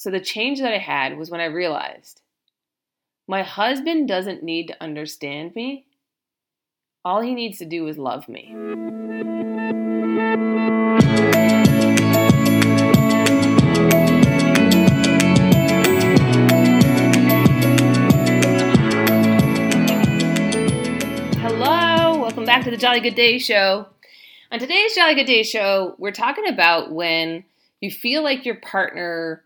So 0.00 0.10
the 0.10 0.18
change 0.18 0.60
that 0.60 0.72
I 0.72 0.78
had 0.78 1.18
was 1.18 1.28
when 1.28 1.42
I 1.42 1.44
realized 1.44 2.22
my 3.28 3.42
husband 3.42 4.08
doesn't 4.08 4.42
need 4.42 4.68
to 4.68 4.82
understand 4.82 5.54
me. 5.54 5.88
All 7.04 7.20
he 7.20 7.34
needs 7.34 7.58
to 7.58 7.66
do 7.66 7.86
is 7.86 7.98
love 7.98 8.26
me. 8.26 8.54
Hello, 21.42 22.18
welcome 22.18 22.46
back 22.46 22.64
to 22.64 22.70
the 22.70 22.78
Jolly 22.78 23.00
Good 23.00 23.14
Day 23.14 23.38
Show. 23.38 23.86
On 24.50 24.58
today's 24.58 24.94
Jolly 24.94 25.14
Good 25.14 25.26
Day 25.26 25.42
Show, 25.42 25.94
we're 25.98 26.10
talking 26.10 26.48
about 26.48 26.90
when 26.90 27.44
you 27.82 27.90
feel 27.90 28.22
like 28.22 28.46
your 28.46 28.54
partner 28.54 29.44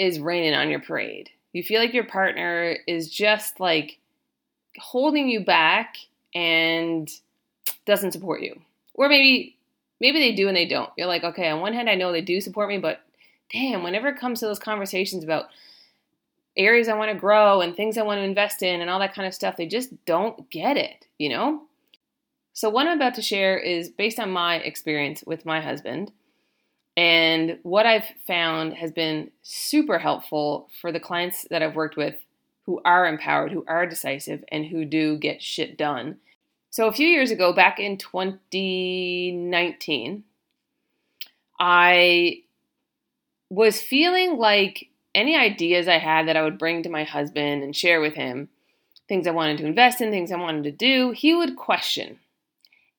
is 0.00 0.18
raining 0.18 0.54
on 0.54 0.70
your 0.70 0.80
parade. 0.80 1.28
You 1.52 1.62
feel 1.62 1.78
like 1.78 1.92
your 1.92 2.04
partner 2.04 2.78
is 2.86 3.10
just 3.10 3.60
like 3.60 3.98
holding 4.78 5.28
you 5.28 5.44
back 5.44 5.96
and 6.34 7.08
doesn't 7.84 8.12
support 8.12 8.40
you. 8.40 8.58
Or 8.94 9.10
maybe 9.10 9.58
maybe 10.00 10.18
they 10.18 10.32
do 10.32 10.48
and 10.48 10.56
they 10.56 10.66
don't. 10.66 10.88
You're 10.96 11.06
like, 11.06 11.22
okay, 11.22 11.50
on 11.50 11.60
one 11.60 11.74
hand 11.74 11.90
I 11.90 11.96
know 11.96 12.12
they 12.12 12.22
do 12.22 12.40
support 12.40 12.70
me, 12.70 12.78
but 12.78 13.02
damn, 13.52 13.82
whenever 13.82 14.08
it 14.08 14.18
comes 14.18 14.40
to 14.40 14.46
those 14.46 14.58
conversations 14.58 15.22
about 15.22 15.48
areas 16.56 16.88
I 16.88 16.96
want 16.96 17.12
to 17.12 17.18
grow 17.18 17.60
and 17.60 17.76
things 17.76 17.98
I 17.98 18.02
want 18.02 18.20
to 18.20 18.24
invest 18.24 18.62
in 18.62 18.80
and 18.80 18.88
all 18.88 19.00
that 19.00 19.14
kind 19.14 19.28
of 19.28 19.34
stuff, 19.34 19.58
they 19.58 19.66
just 19.66 19.92
don't 20.06 20.48
get 20.48 20.78
it, 20.78 21.06
you 21.18 21.28
know? 21.28 21.64
So 22.54 22.70
what 22.70 22.86
I'm 22.86 22.96
about 22.96 23.14
to 23.16 23.22
share 23.22 23.58
is 23.58 23.90
based 23.90 24.18
on 24.18 24.30
my 24.30 24.56
experience 24.56 25.22
with 25.26 25.44
my 25.44 25.60
husband 25.60 26.10
and 26.96 27.58
what 27.62 27.86
I've 27.86 28.06
found 28.26 28.74
has 28.74 28.92
been 28.92 29.30
super 29.42 29.98
helpful 29.98 30.68
for 30.80 30.92
the 30.92 31.00
clients 31.00 31.46
that 31.50 31.62
I've 31.62 31.76
worked 31.76 31.96
with 31.96 32.16
who 32.66 32.80
are 32.84 33.06
empowered, 33.06 33.52
who 33.52 33.64
are 33.66 33.86
decisive, 33.86 34.44
and 34.48 34.66
who 34.66 34.84
do 34.84 35.16
get 35.16 35.42
shit 35.42 35.76
done. 35.76 36.18
So, 36.70 36.86
a 36.86 36.92
few 36.92 37.08
years 37.08 37.30
ago, 37.30 37.52
back 37.52 37.80
in 37.80 37.96
2019, 37.96 40.24
I 41.58 42.42
was 43.48 43.80
feeling 43.80 44.38
like 44.38 44.88
any 45.14 45.36
ideas 45.36 45.88
I 45.88 45.98
had 45.98 46.28
that 46.28 46.36
I 46.36 46.42
would 46.42 46.58
bring 46.58 46.84
to 46.84 46.88
my 46.88 47.04
husband 47.04 47.64
and 47.64 47.74
share 47.74 48.00
with 48.00 48.14
him, 48.14 48.48
things 49.08 49.26
I 49.26 49.32
wanted 49.32 49.58
to 49.58 49.66
invest 49.66 50.00
in, 50.00 50.10
things 50.10 50.30
I 50.30 50.36
wanted 50.36 50.64
to 50.64 50.70
do, 50.70 51.10
he 51.10 51.34
would 51.34 51.56
question. 51.56 52.20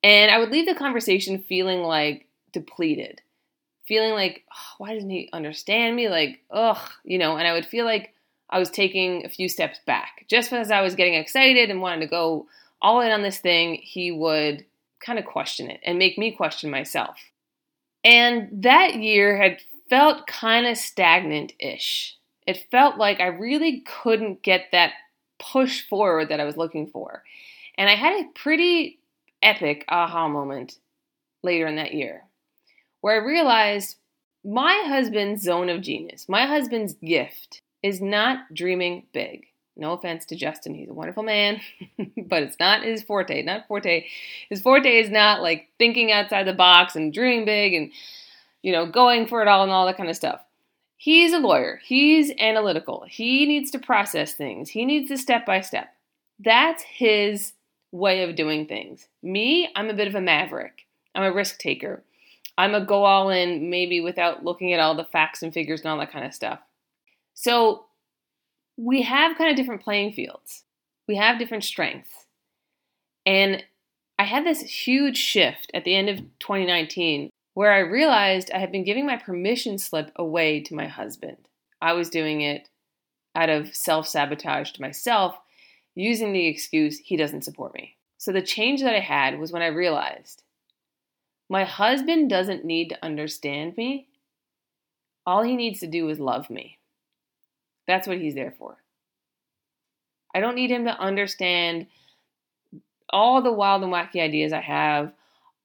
And 0.04 0.32
I 0.32 0.38
would 0.38 0.50
leave 0.50 0.66
the 0.66 0.76
conversation 0.76 1.40
feeling 1.40 1.84
like 1.84 2.28
depleted 2.52 3.22
feeling 3.92 4.14
like, 4.14 4.46
oh, 4.50 4.76
why 4.78 4.94
doesn't 4.94 5.10
he 5.10 5.28
understand 5.34 5.98
me? 5.98 6.08
Like, 6.08 6.40
ugh, 6.50 6.80
you 7.04 7.18
know, 7.18 7.36
and 7.36 7.46
I 7.46 7.52
would 7.52 7.66
feel 7.66 7.84
like 7.84 8.14
I 8.50 8.58
was 8.58 8.70
taking 8.70 9.26
a 9.26 9.30
few 9.30 9.50
steps 9.50 9.82
back. 9.86 10.24
Just 10.30 10.54
as 10.54 10.72
I 10.72 10.80
was 10.80 10.96
getting 10.96 11.16
excited 11.16 11.70
and 11.70 11.82
wanted 11.82 12.00
to 12.00 12.08
go 12.08 12.48
all 12.82 13.02
in 13.02 13.12
on 13.12 13.22
this 13.22 13.40
thing, 13.40 13.82
he 13.84 14.10
would 14.10 14.64
kind 15.06 15.20
of 15.20 15.26
question 15.26 15.70
it 15.70 15.82
and 15.84 16.00
make 16.00 16.18
me 16.18 16.32
question 16.32 16.72
myself. 16.72 17.18
And 18.02 18.64
that 18.64 18.96
year 18.96 19.36
had 19.36 19.58
felt 19.90 20.26
kind 20.26 20.68
of 20.68 20.78
stagnant 20.78 21.52
ish. 21.60 22.16
It 22.48 22.68
felt 22.72 22.98
like 22.98 23.20
I 23.20 23.28
really 23.28 23.84
couldn't 23.86 24.42
get 24.42 24.68
that 24.72 24.94
push 25.38 25.86
forward 25.86 26.30
that 26.30 26.40
I 26.40 26.46
was 26.46 26.56
looking 26.56 26.88
for. 26.88 27.24
And 27.78 27.90
I 27.90 27.96
had 27.96 28.22
a 28.22 28.30
pretty 28.36 29.00
epic 29.44 29.84
aha 29.90 30.30
moment 30.30 30.78
later 31.44 31.68
in 31.68 31.76
that 31.76 31.94
year 31.94 32.24
where 33.02 33.22
I 33.22 33.26
realized 33.26 33.98
my 34.44 34.84
husband's 34.86 35.44
zone 35.44 35.70
of 35.70 35.82
genius, 35.82 36.28
my 36.30 36.46
husband's 36.46 36.94
gift 36.94 37.62
is 37.84 38.02
not 38.02 38.54
dreaming 38.54 39.06
big. 39.14 39.46
No 39.76 39.94
offense 39.94 40.26
to 40.26 40.36
Justin, 40.36 40.76
he's 40.76 40.90
a 40.90 40.94
wonderful 40.94 41.24
man, 41.24 41.62
but 42.18 42.44
it's 42.44 42.60
not 42.60 42.84
his 42.84 43.04
forte. 43.04 43.42
Not 43.42 43.68
forte. 43.68 44.06
His 44.50 44.62
forte 44.62 45.00
is 45.00 45.10
not 45.10 45.42
like 45.42 45.70
thinking 45.80 46.12
outside 46.12 46.46
the 46.46 46.54
box 46.54 46.96
and 46.96 47.14
dreaming 47.14 47.46
big 47.46 47.74
and 47.74 47.92
you 48.62 48.72
know 48.72 48.86
going 48.86 49.28
for 49.28 49.42
it 49.42 49.48
all 49.48 49.64
and 49.64 49.72
all 49.72 49.86
that 49.86 49.98
kind 49.98 50.10
of 50.10 50.16
stuff. 50.16 50.42
He's 50.98 51.34
a 51.34 51.40
lawyer. 51.40 51.80
He's 51.84 52.32
analytical. 52.38 53.06
He 53.08 53.48
needs 53.48 53.72
to 53.72 53.80
process 53.80 54.36
things. 54.36 54.70
He 54.70 54.86
needs 54.86 55.10
to 55.10 55.18
step 55.18 55.48
by 55.48 55.62
step. 55.62 55.92
That's 56.40 56.84
his 56.84 57.54
way 57.92 58.24
of 58.24 58.36
doing 58.36 58.68
things. 58.68 59.08
Me, 59.24 59.70
I'm 59.76 59.90
a 59.90 59.96
bit 59.96 60.08
of 60.08 60.14
a 60.16 60.22
maverick. 60.22 60.86
I'm 61.16 61.24
a 61.24 61.32
risk 61.32 61.58
taker. 61.58 62.04
I'm 62.62 62.76
a 62.76 62.86
go 62.86 63.06
all 63.06 63.32
in, 63.32 63.72
maybe 63.72 64.02
without 64.02 64.46
looking 64.46 64.72
at 64.72 64.80
all 64.80 64.94
the 64.94 65.04
facts 65.04 65.42
and 65.42 65.52
figures 65.52 65.82
and 65.82 65.90
all 65.90 65.98
that 65.98 66.12
kind 66.12 66.26
of 66.26 66.32
stuff. 66.32 66.60
So 67.34 67.86
we 68.78 69.02
have 69.02 69.36
kind 69.36 69.50
of 69.50 69.56
different 69.56 69.82
playing 69.82 70.14
fields, 70.14 70.64
we 71.08 71.16
have 71.16 71.40
different 71.40 71.64
strengths. 71.64 72.28
And 73.26 73.64
I 74.20 74.26
had 74.26 74.46
this 74.46 74.62
huge 74.62 75.18
shift 75.18 75.72
at 75.74 75.86
the 75.86 75.96
end 75.96 76.08
of 76.08 76.20
2019 76.38 77.32
where 77.56 77.74
I 77.74 77.80
realized 77.80 78.52
I 78.54 78.60
had 78.60 78.72
been 78.72 78.84
giving 78.84 79.08
my 79.08 79.18
permission 79.18 79.80
slip 79.80 80.12
away 80.16 80.60
to 80.62 80.76
my 80.76 80.86
husband. 80.86 81.38
I 81.82 81.94
was 81.94 82.12
doing 82.12 82.42
it 82.42 82.70
out 83.34 83.50
of 83.50 83.76
self 83.76 84.08
sabotage 84.08 84.72
to 84.74 84.82
myself, 84.82 85.36
using 85.96 86.32
the 86.32 86.46
excuse 86.46 87.00
he 87.00 87.18
doesn't 87.18 87.44
support 87.44 87.74
me. 87.74 87.96
So 88.20 88.32
the 88.32 88.44
change 88.44 88.84
that 88.84 88.94
I 88.94 89.00
had 89.00 89.40
was 89.40 89.52
when 89.52 89.64
I 89.64 89.68
realized 89.68 90.44
my 91.52 91.66
husband 91.66 92.30
doesn't 92.30 92.64
need 92.64 92.88
to 92.88 93.06
understand 93.06 93.76
me. 93.76 94.08
All 95.26 95.44
he 95.44 95.58
needs 95.58 95.82
to 95.82 95.88
do 95.88 96.08
is 96.08 96.18
love 96.18 96.50
me. 96.50 96.78
That's 97.86 98.08
what 98.08 98.20
he's 98.20 98.36
there 98.36 98.56
for. 98.58 98.78
I 100.34 100.40
don't 100.40 100.56
need 100.56 100.72
him 100.72 100.86
to 100.86 100.98
understand 100.98 101.88
all 103.10 103.42
the 103.42 103.52
wild 103.52 103.84
and 103.84 103.92
wacky 103.92 104.22
ideas 104.22 104.54
I 104.54 104.62
have, 104.62 105.12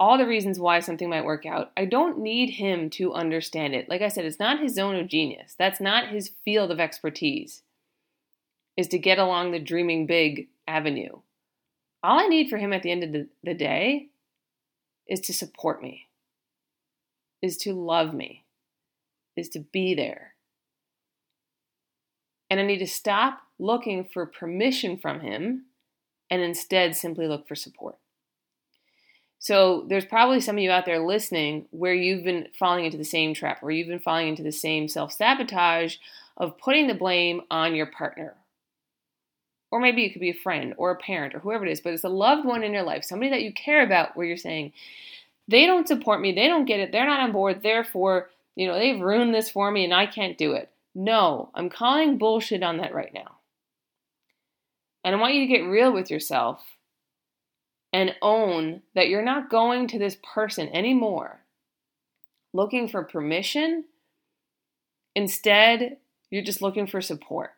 all 0.01 0.19
the 0.19 0.27
reasons 0.27 0.59
why 0.59 0.81
something 0.81 1.09
might 1.09 1.25
work 1.25 1.47
out. 1.47 1.71
I 1.77 1.85
don't 1.85 2.19
need 2.19 2.51
him 2.51 2.91
to 2.91 3.15
understand 3.15 3.73
it. 3.73 3.89
Like 3.89 4.03
I 4.03 4.09
said, 4.09 4.25
it's 4.25 4.41
not 4.41 4.59
his 4.59 4.75
zone 4.75 4.97
of 4.97 5.07
genius. 5.07 5.55
That's 5.57 5.79
not 5.79 6.09
his 6.09 6.33
field 6.45 6.73
of 6.73 6.81
expertise. 6.81 7.63
Is 8.77 8.89
to 8.89 8.99
get 8.99 9.21
along 9.21 9.53
the 9.53 9.61
dreaming 9.61 10.07
big 10.07 10.49
avenue. 10.67 11.21
All 12.03 12.19
I 12.19 12.27
need 12.27 12.51
for 12.51 12.57
him 12.57 12.73
at 12.73 12.83
the 12.83 12.91
end 12.91 13.05
of 13.05 13.13
the, 13.13 13.29
the 13.45 13.55
day 13.55 14.09
is 15.09 15.21
to 15.21 15.33
support 15.33 15.83
me, 15.83 16.09
is 17.43 17.57
to 17.59 17.73
love 17.73 18.15
me, 18.15 18.45
is 19.37 19.49
to 19.51 19.61
be 19.61 19.95
there. 19.95 20.35
And 22.51 22.61
I 22.61 22.65
need 22.65 22.79
to 22.79 22.87
stop 22.87 23.41
looking 23.59 24.05
for 24.05 24.27
permission 24.27 24.97
from 24.99 25.21
him 25.21 25.67
and 26.31 26.43
instead 26.43 26.97
simply 26.97 27.27
look 27.27 27.47
for 27.49 27.55
support. 27.55 27.97
So 29.39 29.87
there's 29.89 30.05
probably 30.05 30.41
some 30.41 30.57
of 30.57 30.63
you 30.63 30.71
out 30.71 30.87
there 30.87 31.05
listening 31.05 31.67
where 31.71 31.95
you've 31.95 32.25
been 32.25 32.49
falling 32.59 32.85
into 32.85 32.99
the 32.99 33.05
same 33.05 33.35
trap, 33.35 33.63
where 33.63 33.71
you've 33.71 33.89
been 33.89 34.01
falling 34.01 34.29
into 34.29 34.43
the 34.43 34.53
same 34.53 34.89
self 34.89 35.13
sabotage 35.13 35.97
of 36.37 36.59
putting 36.59 36.87
the 36.87 36.95
blame 36.95 37.43
on 37.51 37.75
your 37.75 37.87
partner. 37.87 38.35
Or 39.71 39.81
maybe 39.81 40.05
it 40.05 40.11
could 40.11 40.21
be 40.21 40.31
a 40.31 40.35
friend 40.35 40.75
or 40.77 40.91
a 40.91 40.97
parent 40.97 41.35
or 41.35 41.41
whoever 41.41 41.67
it 41.67 41.73
is, 41.73 41.81
but 41.81 41.93
it's 41.93 42.05
a 42.05 42.09
loved 42.09 42.45
one 42.45 42.63
in 42.63 42.73
your 42.73 42.85
life, 42.85 43.05
somebody 43.05 43.31
that 43.31 43.43
you 43.43 43.53
care 43.53 43.85
about, 43.85 44.17
where 44.17 44.27
you're 44.27 44.37
saying, 44.37 44.73
they 45.49 45.67
don't 45.67 45.89
support 45.89 46.21
me, 46.21 46.33
they 46.33 46.49
don't 46.49 46.65
get 46.67 46.81
it, 46.81 46.93
they're 46.93 47.07
not 47.07 47.21
on 47.21 47.33
board, 47.33 47.63
therefore, 47.63 48.31
you 48.55 48.67
know, 48.67 48.79
they've 48.79 49.01
ruined 49.01 49.35
this 49.35 49.51
for 49.51 49.71
me 49.71 49.85
and 49.85 49.93
I 49.93 50.07
can't 50.07 50.39
do 50.39 50.53
it. 50.53 50.71
No, 50.95 51.51
I'm 51.55 51.69
calling 51.69 52.19
bullshit 52.19 52.63
on 52.63 52.79
that 52.79 52.95
right 52.95 53.13
now. 53.13 53.37
And 55.05 55.15
I 55.15 55.19
want 55.19 55.35
you 55.35 55.41
to 55.43 55.53
get 55.53 55.69
real 55.69 55.93
with 55.93 56.11
yourself 56.11 56.65
and 57.93 58.15
own 58.23 58.83
that 58.95 59.09
you're 59.09 59.23
not 59.23 59.51
going 59.51 59.89
to 59.89 59.99
this 59.99 60.17
person 60.35 60.69
anymore 60.69 61.41
looking 62.53 62.89
for 62.89 63.05
permission. 63.05 63.85
Instead, 65.15 65.99
you're 66.31 66.43
just 66.43 66.63
looking 66.63 66.87
for 66.87 67.01
support. 67.01 67.53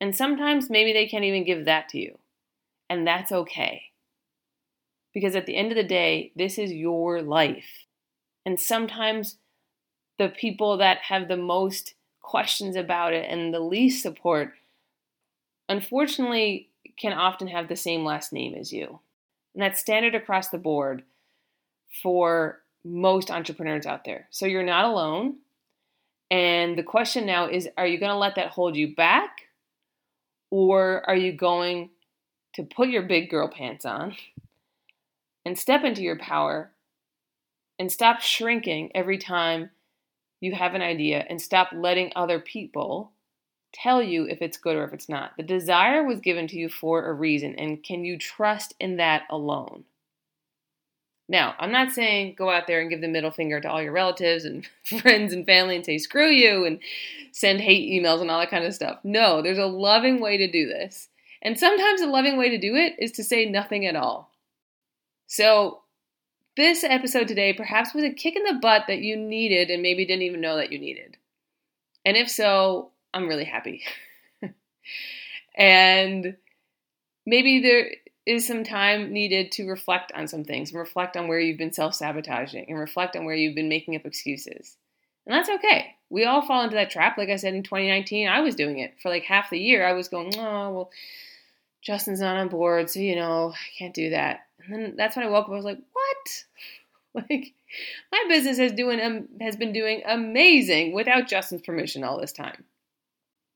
And 0.00 0.14
sometimes 0.14 0.70
maybe 0.70 0.92
they 0.92 1.06
can't 1.06 1.24
even 1.24 1.44
give 1.44 1.64
that 1.64 1.88
to 1.90 1.98
you. 1.98 2.18
And 2.88 3.06
that's 3.06 3.32
okay. 3.32 3.84
Because 5.14 5.34
at 5.34 5.46
the 5.46 5.56
end 5.56 5.72
of 5.72 5.76
the 5.76 5.82
day, 5.82 6.32
this 6.36 6.58
is 6.58 6.72
your 6.72 7.22
life. 7.22 7.86
And 8.44 8.60
sometimes 8.60 9.38
the 10.18 10.28
people 10.28 10.76
that 10.76 10.98
have 10.98 11.28
the 11.28 11.36
most 11.36 11.94
questions 12.20 12.76
about 12.76 13.12
it 13.12 13.28
and 13.28 13.52
the 13.52 13.60
least 13.60 14.02
support, 14.02 14.52
unfortunately, 15.68 16.68
can 16.98 17.12
often 17.12 17.48
have 17.48 17.68
the 17.68 17.76
same 17.76 18.04
last 18.04 18.32
name 18.32 18.54
as 18.54 18.72
you. 18.72 19.00
And 19.54 19.62
that's 19.62 19.80
standard 19.80 20.14
across 20.14 20.48
the 20.48 20.58
board 20.58 21.02
for 22.02 22.60
most 22.84 23.30
entrepreneurs 23.30 23.86
out 23.86 24.04
there. 24.04 24.28
So 24.30 24.46
you're 24.46 24.62
not 24.62 24.84
alone. 24.84 25.36
And 26.30 26.76
the 26.76 26.82
question 26.82 27.26
now 27.26 27.48
is 27.48 27.68
are 27.76 27.86
you 27.86 27.98
going 27.98 28.12
to 28.12 28.18
let 28.18 28.34
that 28.36 28.50
hold 28.50 28.76
you 28.76 28.94
back? 28.94 29.35
Or 30.50 31.08
are 31.08 31.16
you 31.16 31.32
going 31.32 31.90
to 32.54 32.62
put 32.62 32.88
your 32.88 33.02
big 33.02 33.30
girl 33.30 33.48
pants 33.48 33.84
on 33.84 34.16
and 35.44 35.58
step 35.58 35.84
into 35.84 36.02
your 36.02 36.18
power 36.18 36.70
and 37.78 37.92
stop 37.92 38.20
shrinking 38.20 38.90
every 38.94 39.18
time 39.18 39.70
you 40.40 40.52
have 40.54 40.74
an 40.74 40.82
idea 40.82 41.24
and 41.28 41.40
stop 41.40 41.68
letting 41.72 42.12
other 42.14 42.40
people 42.40 43.12
tell 43.72 44.02
you 44.02 44.24
if 44.24 44.40
it's 44.40 44.56
good 44.56 44.76
or 44.76 44.84
if 44.84 44.92
it's 44.92 45.08
not. 45.08 45.32
The 45.36 45.42
desire 45.42 46.04
was 46.04 46.20
given 46.20 46.46
to 46.48 46.56
you 46.56 46.68
for 46.68 47.06
a 47.06 47.12
reason, 47.12 47.54
and 47.56 47.82
can 47.82 48.04
you 48.04 48.18
trust 48.18 48.74
in 48.80 48.96
that 48.96 49.22
alone? 49.30 49.84
Now, 51.28 51.54
I'm 51.58 51.72
not 51.72 51.92
saying 51.92 52.36
go 52.38 52.50
out 52.50 52.66
there 52.66 52.80
and 52.80 52.88
give 52.88 53.00
the 53.00 53.08
middle 53.08 53.32
finger 53.32 53.60
to 53.60 53.68
all 53.68 53.82
your 53.82 53.92
relatives 53.92 54.44
and 54.44 54.66
friends 54.84 55.32
and 55.32 55.44
family 55.44 55.76
and 55.76 55.84
say 55.84 55.98
screw 55.98 56.30
you 56.30 56.64
and 56.64 56.78
send 57.32 57.60
hate 57.60 57.90
emails 57.90 58.20
and 58.20 58.30
all 58.30 58.40
that 58.40 58.50
kind 58.50 58.64
of 58.64 58.74
stuff. 58.74 58.98
No, 59.02 59.42
there's 59.42 59.58
a 59.58 59.66
loving 59.66 60.20
way 60.20 60.36
to 60.38 60.50
do 60.50 60.66
this. 60.66 61.08
And 61.42 61.58
sometimes 61.58 62.00
a 62.00 62.06
loving 62.06 62.36
way 62.36 62.50
to 62.50 62.58
do 62.58 62.74
it 62.74 62.94
is 62.98 63.12
to 63.12 63.24
say 63.24 63.44
nothing 63.44 63.86
at 63.86 63.96
all. 63.96 64.30
So, 65.26 65.82
this 66.56 66.84
episode 66.84 67.28
today 67.28 67.52
perhaps 67.52 67.92
was 67.92 68.04
a 68.04 68.12
kick 68.12 68.34
in 68.34 68.44
the 68.44 68.58
butt 68.62 68.84
that 68.88 69.00
you 69.00 69.14
needed 69.16 69.68
and 69.68 69.82
maybe 69.82 70.06
didn't 70.06 70.22
even 70.22 70.40
know 70.40 70.56
that 70.56 70.72
you 70.72 70.78
needed. 70.78 71.18
And 72.04 72.16
if 72.16 72.30
so, 72.30 72.92
I'm 73.12 73.28
really 73.28 73.44
happy. 73.44 73.82
and 75.54 76.36
maybe 77.26 77.60
there 77.60 77.90
is 78.26 78.46
some 78.46 78.64
time 78.64 79.12
needed 79.12 79.52
to 79.52 79.68
reflect 79.68 80.10
on 80.12 80.26
some 80.26 80.44
things 80.44 80.70
and 80.70 80.80
reflect 80.80 81.16
on 81.16 81.28
where 81.28 81.38
you've 81.38 81.58
been 81.58 81.72
self 81.72 81.94
sabotaging 81.94 82.66
and 82.68 82.78
reflect 82.78 83.16
on 83.16 83.24
where 83.24 83.36
you've 83.36 83.54
been 83.54 83.68
making 83.68 83.94
up 83.94 84.04
excuses. 84.04 84.76
And 85.26 85.34
that's 85.34 85.48
okay. 85.48 85.94
We 86.10 86.24
all 86.24 86.42
fall 86.42 86.62
into 86.62 86.76
that 86.76 86.90
trap. 86.90 87.18
Like 87.18 87.30
I 87.30 87.36
said 87.36 87.54
in 87.54 87.62
2019, 87.62 88.28
I 88.28 88.40
was 88.40 88.54
doing 88.54 88.78
it 88.78 88.94
for 89.00 89.08
like 89.08 89.24
half 89.24 89.50
the 89.50 89.58
year. 89.58 89.86
I 89.86 89.92
was 89.92 90.08
going, 90.08 90.34
oh, 90.36 90.70
well, 90.70 90.90
Justin's 91.82 92.20
not 92.20 92.36
on 92.36 92.48
board, 92.48 92.90
so 92.90 93.00
you 93.00 93.16
know, 93.16 93.52
I 93.52 93.78
can't 93.78 93.94
do 93.94 94.10
that. 94.10 94.46
And 94.64 94.74
then 94.74 94.94
that's 94.96 95.16
when 95.16 95.24
I 95.24 95.30
woke 95.30 95.46
up. 95.46 95.52
I 95.52 95.56
was 95.56 95.64
like, 95.64 95.80
what? 95.92 96.44
like, 97.30 97.54
my 98.12 98.24
business 98.28 98.58
has 98.58 98.72
doing 98.72 99.00
um, 99.00 99.28
has 99.40 99.56
been 99.56 99.72
doing 99.72 100.02
amazing 100.06 100.92
without 100.92 101.28
Justin's 101.28 101.62
permission 101.62 102.04
all 102.04 102.20
this 102.20 102.32
time. 102.32 102.64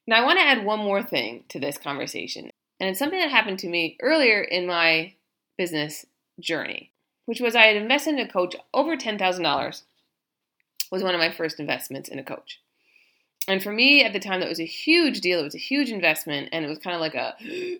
Now, 0.07 0.23
I 0.23 0.25
want 0.25 0.39
to 0.39 0.45
add 0.45 0.65
one 0.65 0.81
more 0.81 1.03
thing 1.03 1.45
to 1.51 1.61
this 1.61 1.79
conversation, 1.79 2.50
and 2.81 2.89
it's 2.89 2.99
something 2.99 3.21
that 3.21 3.31
happened 3.31 3.59
to 3.61 3.69
me 3.69 3.97
earlier 4.01 4.41
in 4.41 4.67
my 4.67 5.15
business 5.59 6.07
journey, 6.41 6.91
which 7.27 7.41
was 7.41 7.55
I 7.55 7.67
had 7.67 7.77
invested 7.77 8.15
in 8.15 8.21
a 8.21 8.29
coach 8.29 8.57
over 8.73 8.97
$10,000 8.97 9.83
was 10.91 11.03
one 11.03 11.15
of 11.15 11.21
my 11.21 11.31
first 11.31 11.61
investments 11.61 12.09
in 12.09 12.19
a 12.19 12.25
coach. 12.25 12.61
And 13.47 13.63
for 13.63 13.73
me 13.73 14.03
at 14.03 14.13
the 14.13 14.19
time 14.19 14.41
that 14.41 14.49
was 14.49 14.61
a 14.61 14.65
huge 14.65 15.21
deal. 15.21 15.41
It 15.41 15.45
was 15.45 15.55
a 15.55 15.59
huge 15.59 15.91
investment 15.91 16.49
and 16.53 16.65
it 16.65 16.69
was 16.69 16.79
kind 16.79 16.95
of 16.95 17.01
like 17.01 17.15
a 17.15 17.37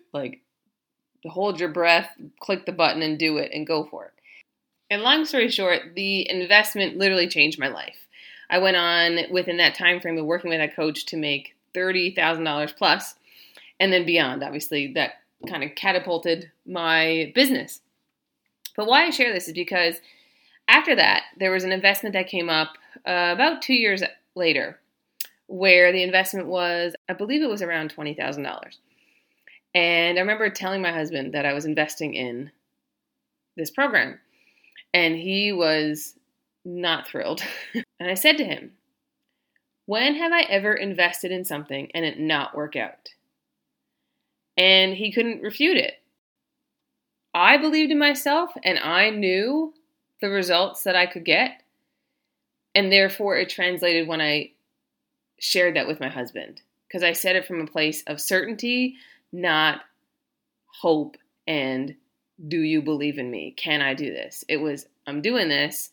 like 0.13 0.41
hold 1.25 1.59
your 1.59 1.69
breath, 1.69 2.09
click 2.39 2.65
the 2.65 2.71
button 2.71 3.01
and 3.01 3.17
do 3.17 3.37
it 3.37 3.51
and 3.53 3.67
go 3.67 3.83
for 3.83 4.05
it. 4.05 4.13
And 4.89 5.03
long 5.03 5.25
story 5.25 5.49
short, 5.49 5.95
the 5.95 6.29
investment 6.29 6.97
literally 6.97 7.27
changed 7.27 7.59
my 7.59 7.69
life. 7.69 8.07
I 8.49 8.57
went 8.57 8.75
on 8.75 9.19
within 9.31 9.57
that 9.57 9.75
time 9.75 10.01
frame 10.01 10.17
of 10.17 10.25
working 10.25 10.49
with 10.49 10.59
that 10.59 10.75
coach 10.75 11.05
to 11.07 11.17
make 11.17 11.55
$30,000 11.73 12.75
plus 12.75 13.15
and 13.81 13.91
then 13.91 14.05
beyond. 14.05 14.43
Obviously, 14.43 14.93
that 14.93 15.15
kind 15.49 15.63
of 15.63 15.75
catapulted 15.75 16.51
my 16.65 17.31
business. 17.33 17.81
But 18.77 18.87
why 18.87 19.05
I 19.05 19.09
share 19.09 19.33
this 19.33 19.47
is 19.47 19.53
because 19.53 19.95
after 20.67 20.95
that, 20.95 21.23
there 21.37 21.51
was 21.51 21.63
an 21.63 21.71
investment 21.71 22.13
that 22.13 22.27
came 22.27 22.49
up 22.49 22.77
uh, 23.07 23.31
about 23.33 23.61
two 23.61 23.73
years 23.73 24.03
later 24.35 24.79
where 25.47 25.91
the 25.91 26.03
investment 26.03 26.47
was, 26.47 26.95
I 27.09 27.13
believe 27.13 27.41
it 27.41 27.49
was 27.49 27.63
around 27.63 27.93
$20,000. 27.93 28.77
And 29.73 30.17
I 30.17 30.21
remember 30.21 30.49
telling 30.49 30.81
my 30.81 30.91
husband 30.91 31.33
that 31.33 31.45
I 31.45 31.53
was 31.53 31.65
investing 31.65 32.13
in 32.13 32.51
this 33.57 33.71
program, 33.71 34.19
and 34.93 35.15
he 35.15 35.51
was 35.51 36.13
not 36.63 37.07
thrilled. 37.07 37.41
and 37.73 38.09
I 38.09 38.13
said 38.13 38.37
to 38.37 38.45
him, 38.45 38.73
When 39.87 40.15
have 40.15 40.31
I 40.31 40.41
ever 40.41 40.73
invested 40.73 41.31
in 41.31 41.43
something 41.43 41.89
and 41.93 42.05
it 42.05 42.19
not 42.19 42.55
work 42.55 42.75
out? 42.75 43.09
And 44.61 44.93
he 44.93 45.11
couldn't 45.11 45.41
refute 45.41 45.77
it. 45.77 45.95
I 47.33 47.57
believed 47.57 47.91
in 47.91 47.97
myself 47.97 48.51
and 48.63 48.77
I 48.77 49.09
knew 49.09 49.73
the 50.21 50.29
results 50.29 50.83
that 50.83 50.95
I 50.95 51.07
could 51.07 51.25
get. 51.25 51.63
And 52.75 52.91
therefore, 52.91 53.37
it 53.37 53.49
translated 53.49 54.07
when 54.07 54.21
I 54.21 54.51
shared 55.39 55.77
that 55.77 55.87
with 55.87 55.99
my 55.99 56.09
husband 56.09 56.61
because 56.87 57.01
I 57.01 57.13
said 57.13 57.35
it 57.35 57.47
from 57.47 57.59
a 57.59 57.65
place 57.65 58.03
of 58.05 58.21
certainty, 58.21 58.97
not 59.33 59.81
hope 60.79 61.17
and 61.47 61.95
do 62.47 62.59
you 62.59 62.83
believe 62.83 63.17
in 63.17 63.31
me? 63.31 63.55
Can 63.57 63.81
I 63.81 63.95
do 63.95 64.13
this? 64.13 64.43
It 64.47 64.57
was, 64.57 64.85
I'm 65.07 65.23
doing 65.23 65.49
this. 65.49 65.89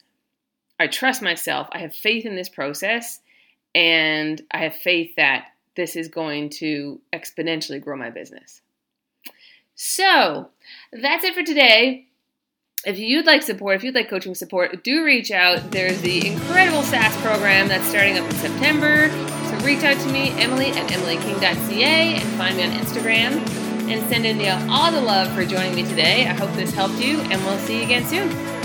I 0.79 0.89
trust 0.89 1.23
myself. 1.23 1.69
I 1.73 1.79
have 1.79 1.95
faith 1.95 2.27
in 2.27 2.37
this 2.37 2.51
process. 2.51 3.21
And 3.75 4.43
I 4.51 4.59
have 4.59 4.75
faith 4.75 5.15
that 5.17 5.47
this 5.79 5.97
is 5.97 6.09
going 6.09 6.51
to 6.51 7.01
exponentially 7.15 7.81
grow 7.81 7.97
my 7.97 8.11
business. 8.11 8.61
So 9.75 10.51
that's 10.93 11.25
it 11.25 11.35
for 11.35 11.43
today 11.43 12.09
if 12.85 12.99
you'd 12.99 13.27
like 13.27 13.43
support, 13.43 13.77
if 13.77 13.85
you'd 13.85 13.95
like 13.95 14.09
coaching 14.09 14.35
support, 14.35 14.85
do 14.85 15.05
reach 15.05 15.31
out. 15.31 15.71
There's 15.71 16.01
the 16.01 16.29
incredible 16.29 16.83
SaaS 16.83 17.17
program 17.19 17.69
that's 17.69 17.87
starting 17.89 18.19
up 18.19 18.25
in 18.31 18.37
September. 18.37 19.09
So 19.49 19.67
reach 19.67 19.83
out 19.83 20.01
to 20.01 20.13
me, 20.13 20.31
Emily 20.41 20.71
at 20.71 20.89
emilyking.ca, 20.89 22.15
and 22.15 22.29
find 22.39 22.57
me 22.57 22.65
on 22.65 22.71
Instagram. 22.71 23.47
And 23.91 24.07
send 24.11 24.27
India 24.27 24.65
all 24.71 24.93
the 24.93 25.01
love 25.01 25.33
for 25.35 25.45
joining 25.45 25.75
me 25.75 25.83
today. 25.83 26.27
I 26.27 26.35
hope 26.35 26.53
this 26.53 26.73
helped 26.73 27.01
you, 27.01 27.21
and 27.21 27.43
we'll 27.45 27.59
see 27.61 27.79
you 27.79 27.85
again 27.85 28.05
soon. 28.05 28.58